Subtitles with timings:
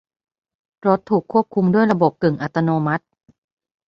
[0.85, 3.05] รถถูกควบคุมด้วยระบบกึ่งอัตโนมัติ